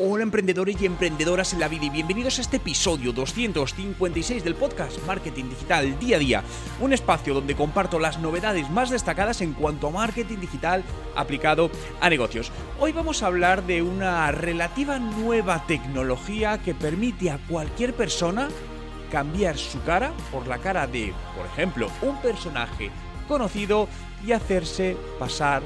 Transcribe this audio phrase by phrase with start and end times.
[0.00, 5.04] Hola emprendedores y emprendedoras en la vida y bienvenidos a este episodio 256 del podcast
[5.08, 6.44] Marketing Digital Día a Día,
[6.80, 10.84] un espacio donde comparto las novedades más destacadas en cuanto a marketing digital
[11.16, 11.68] aplicado
[12.00, 12.52] a negocios.
[12.78, 18.50] Hoy vamos a hablar de una relativa nueva tecnología que permite a cualquier persona
[19.10, 22.92] cambiar su cara por la cara de, por ejemplo, un personaje
[23.26, 23.88] conocido
[24.24, 25.60] y hacerse pasar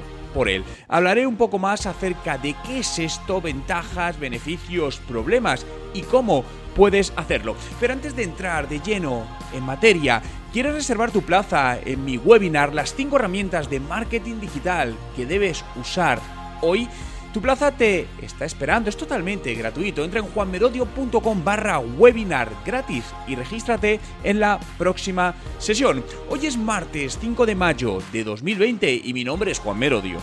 [0.48, 0.64] él.
[0.88, 6.44] Hablaré un poco más acerca de qué es esto, ventajas, beneficios, problemas y cómo
[6.74, 7.56] puedes hacerlo.
[7.80, 10.22] Pero antes de entrar de lleno en materia,
[10.52, 15.64] ¿quieres reservar tu plaza en mi webinar Las 5 herramientas de marketing digital que debes
[15.76, 16.20] usar
[16.62, 16.88] hoy?
[17.32, 20.04] Tu plaza te está esperando, es totalmente gratuito.
[20.04, 26.04] Entra en juanmerodio.com barra webinar gratis y regístrate en la próxima sesión.
[26.28, 30.18] Hoy es martes 5 de mayo de 2020 y mi nombre es Juan Merodio.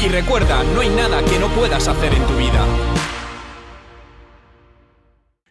[0.00, 2.64] Y recuerda, no hay nada que no puedas hacer en tu vida.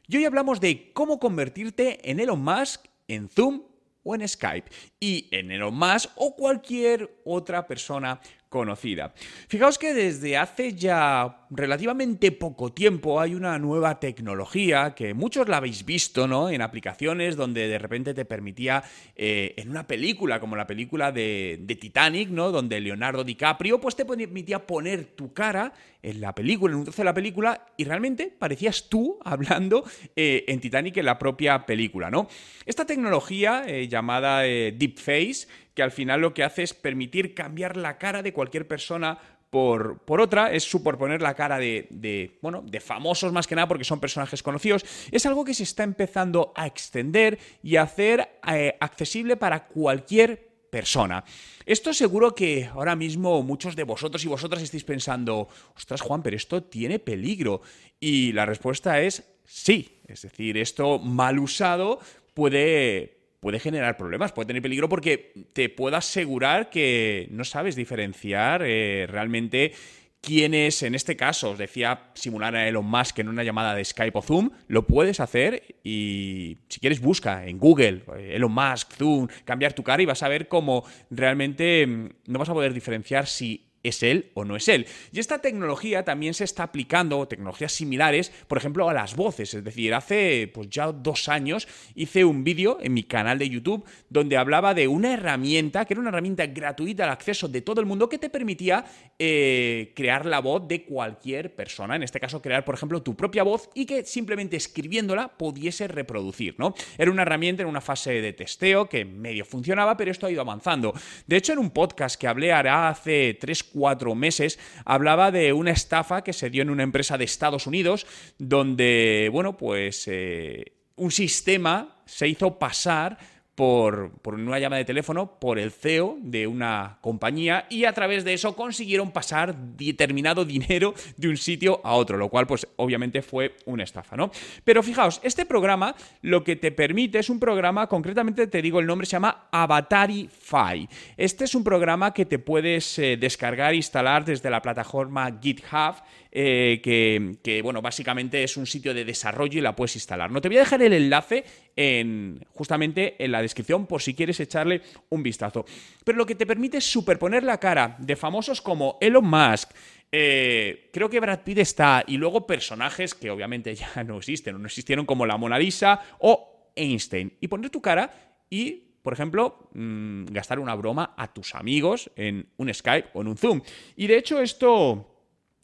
[0.09, 3.63] Y hoy hablamos de cómo convertirte en Elon Musk, en Zoom
[4.03, 4.71] o en Skype.
[5.01, 9.13] Y en Elon Musk o cualquier otra persona conocida.
[9.47, 15.57] Fijaos que desde hace ya relativamente poco tiempo hay una nueva tecnología que muchos la
[15.57, 16.49] habéis visto, ¿no?
[16.49, 18.83] En aplicaciones donde de repente te permitía,
[19.15, 22.51] eh, en una película, como la película de, Titanic, ¿no?
[22.51, 27.01] Donde Leonardo DiCaprio, pues te permitía poner tu cara en la película, en un trozo
[27.01, 29.83] de la película, y realmente parecías tú hablando
[30.15, 32.27] eh, en Titanic en la propia película, ¿no?
[32.65, 37.99] Esta tecnología eh, llamada Deepface que al final lo que hace es permitir cambiar la
[37.99, 39.19] cara de cualquier persona
[39.51, 43.83] por, por, otra, es superponer la cara de, bueno, de famosos más que nada porque
[43.83, 44.83] son personajes conocidos.
[45.11, 50.49] Es algo que se está empezando a extender y a hacer eh, accesible para cualquier
[50.71, 51.23] persona.
[51.67, 56.35] Esto seguro que ahora mismo muchos de vosotros y vosotras estáis pensando, ostras Juan, pero
[56.35, 57.61] esto tiene peligro.
[57.99, 60.01] Y la respuesta es sí.
[60.07, 61.99] Es decir, esto mal usado
[62.33, 63.16] puede,
[63.47, 69.07] puede generar problemas, puede tener peligro porque te puedo asegurar que no sabes diferenciar eh,
[69.09, 69.71] realmente
[70.19, 73.85] quién es, en este caso, os decía simular a Elon Musk en una llamada de
[73.85, 78.91] Skype o Zoom, lo puedes hacer y si quieres busca en Google, eh, Elon Musk,
[78.95, 82.73] Zoom, cambiar tu cara y vas a ver cómo realmente mm, no vas a poder
[82.73, 84.87] diferenciar si es él o no es él.
[85.11, 89.53] Y esta tecnología también se está aplicando, tecnologías similares, por ejemplo, a las voces.
[89.53, 93.85] Es decir, hace pues ya dos años hice un vídeo en mi canal de YouTube
[94.09, 97.87] donde hablaba de una herramienta, que era una herramienta gratuita al acceso de todo el
[97.87, 98.85] mundo, que te permitía
[99.19, 101.95] eh, crear la voz de cualquier persona.
[101.95, 106.55] En este caso, crear, por ejemplo, tu propia voz y que simplemente escribiéndola pudiese reproducir,
[106.57, 106.73] ¿no?
[106.97, 110.41] Era una herramienta en una fase de testeo que medio funcionaba, pero esto ha ido
[110.41, 110.93] avanzando.
[111.25, 116.23] De hecho, en un podcast que hablé hace tres cuatro meses, hablaba de una estafa
[116.23, 118.07] que se dio en una empresa de Estados Unidos,
[118.39, 123.19] donde, bueno, pues eh, un sistema se hizo pasar
[123.57, 128.35] por, una llamada de teléfono por el CEO de una compañía y a través de
[128.35, 133.55] eso consiguieron pasar determinado dinero de un sitio a otro, lo cual pues obviamente fue
[133.65, 134.29] una estafa, ¿no?
[134.63, 138.85] Pero fijaos, este programa lo que te permite es un programa, concretamente te digo el
[138.85, 140.87] nombre, se llama Avatarify.
[141.17, 145.95] Este es un programa que te puedes eh, descargar e instalar desde la plataforma GitHub
[146.39, 150.29] eh, que, bueno, básicamente es un sitio de desarrollo y la puedes instalar.
[150.29, 151.43] No te voy a dejar el enlace
[151.77, 155.63] en, justamente en la descripción por si quieres echarle un vistazo.
[156.03, 159.71] Pero lo que te permite es superponer la cara de famosos como Elon Musk,
[160.11, 164.59] eh, creo que Brad Pitt está, y luego personajes que obviamente ya no existen, o
[164.59, 168.11] no existieron como la Mona Lisa o Einstein, y poner tu cara
[168.49, 173.29] y por ejemplo, mm, gastar una broma a tus amigos en un Skype o en
[173.29, 173.61] un Zoom.
[173.95, 175.16] Y de hecho esto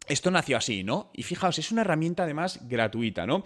[0.07, 1.09] esto nació así, ¿no?
[1.13, 3.43] Y fijaos, es una herramienta además gratuita, ¿no?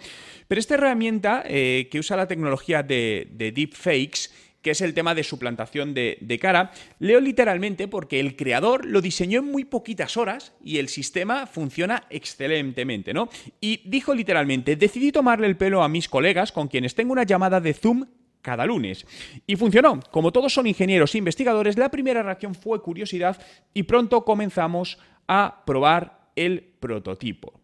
[0.48, 4.30] Pero esta herramienta eh, que usa la tecnología de, deepfakes,
[4.62, 9.00] que es el tema de suplantación de, de, cara, leo literalmente porque el creador lo
[9.00, 13.28] diseñó en muy poquitas horas y el sistema funciona excelentemente, ¿no?
[13.60, 17.60] Y dijo literalmente, decidí tomarle el pelo a mis colegas con quienes tengo una llamada
[17.60, 18.06] de Zoom
[18.42, 19.06] cada lunes.
[19.46, 20.00] Y funcionó.
[20.10, 23.40] Como todos son ingenieros e investigadores, la primera reacción fue curiosidad
[23.74, 27.60] y pronto comenzamos a probar el prototipo.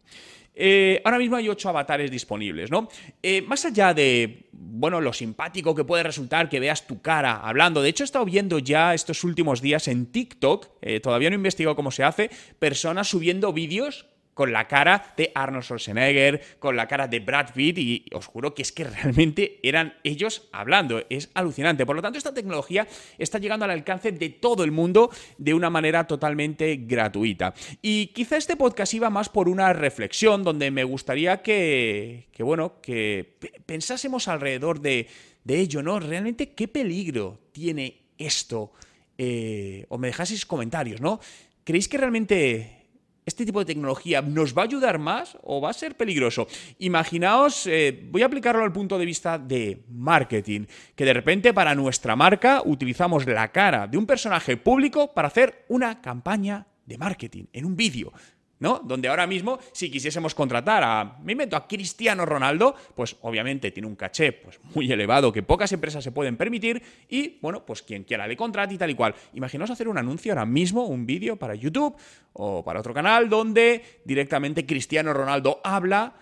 [0.56, 2.88] Eh, ahora mismo hay ocho avatares disponibles, ¿no?
[3.22, 7.82] Eh, más allá de, bueno, lo simpático que puede resultar que veas tu cara hablando,
[7.82, 11.38] de hecho he estado viendo ya estos últimos días en TikTok, eh, todavía no he
[11.38, 12.30] investigado cómo se hace,
[12.60, 17.78] personas subiendo vídeos con la cara de Arnold Schwarzenegger, con la cara de Brad Pitt
[17.78, 21.02] y os juro que es que realmente eran ellos hablando.
[21.08, 21.86] Es alucinante.
[21.86, 22.86] Por lo tanto, esta tecnología
[23.16, 27.54] está llegando al alcance de todo el mundo de una manera totalmente gratuita.
[27.80, 32.80] Y quizá este podcast iba más por una reflexión donde me gustaría que, que bueno,
[32.82, 33.36] que
[33.66, 35.08] pensásemos alrededor de,
[35.44, 36.00] de ello, ¿no?
[36.00, 38.72] Realmente, ¿qué peligro tiene esto?
[39.16, 41.20] Eh, o me dejaseis comentarios, ¿no?
[41.62, 42.83] ¿Creéis que realmente
[43.26, 46.46] este tipo de tecnología nos va a ayudar más o va a ser peligroso?
[46.78, 51.74] Imaginaos, eh, voy a aplicarlo al punto de vista de marketing, que de repente para
[51.74, 57.44] nuestra marca utilizamos la cara de un personaje público para hacer una campaña de marketing
[57.52, 58.12] en un vídeo.
[58.60, 58.80] ¿No?
[58.84, 63.86] Donde ahora mismo, si quisiésemos contratar a, me invento, a Cristiano Ronaldo, pues obviamente tiene
[63.86, 68.04] un caché pues, muy elevado que pocas empresas se pueden permitir y, bueno, pues quien
[68.04, 69.14] quiera le contrate y tal y cual.
[69.34, 71.96] Imaginaos hacer un anuncio ahora mismo, un vídeo para YouTube
[72.32, 76.14] o para otro canal donde directamente Cristiano Ronaldo habla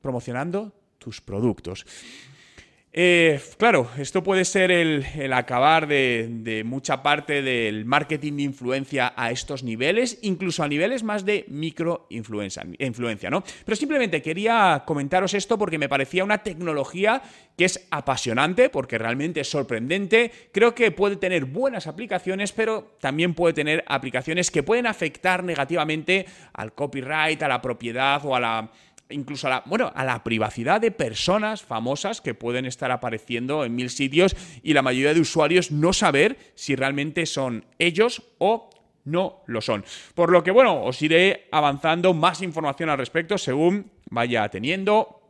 [0.00, 1.86] promocionando tus productos.
[2.94, 9.30] Eh, claro, esto puede ser el, acabar de, mucha parte del marketing de influencia a
[9.30, 13.42] estos niveles, incluso a niveles más de microinfluencia, influencia, ¿no?
[13.64, 17.22] Pero simplemente quería comentaros esto porque me parecía una tecnología
[17.56, 20.30] que es apasionante, porque realmente es sorprendente.
[20.52, 26.26] Creo que puede tener buenas aplicaciones, pero también puede tener aplicaciones que pueden afectar negativamente
[26.52, 28.70] al copyright, a la propiedad o a la
[29.12, 33.74] incluso a la, bueno, a la privacidad de personas famosas que pueden estar apareciendo en
[33.74, 38.70] mil sitios y la mayoría de usuarios no saber si realmente son ellos o
[39.04, 39.84] no lo son.
[40.14, 45.21] Por lo que, bueno, os iré avanzando más información al respecto según vaya teniendo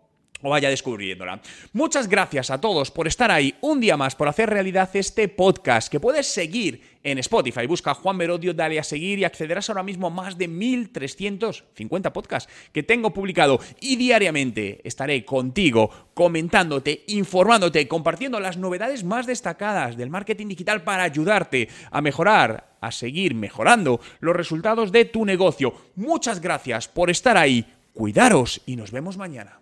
[0.42, 1.40] o vaya descubriéndola.
[1.72, 5.90] Muchas gracias a todos por estar ahí un día más, por hacer realidad este podcast
[5.90, 7.66] que puedes seguir en Spotify.
[7.66, 12.52] Busca Juan Merodio, dale a seguir y accederás ahora mismo a más de 1350 podcasts
[12.72, 20.10] que tengo publicado y diariamente estaré contigo comentándote, informándote, compartiendo las novedades más destacadas del
[20.10, 25.74] marketing digital para ayudarte a mejorar, a seguir mejorando los resultados de tu negocio.
[25.96, 27.66] Muchas gracias por estar ahí.
[27.92, 29.61] Cuidaros y nos vemos mañana.